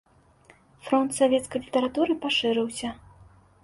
Фронт 0.85 1.15
савецкай 1.19 1.59
літаратуры 1.69 2.13
пашырыўся. 2.27 2.87